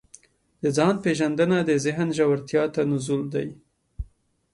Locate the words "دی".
3.33-3.47